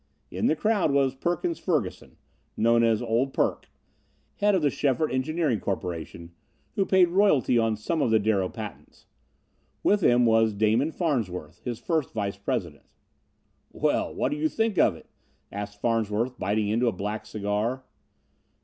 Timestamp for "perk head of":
3.35-4.63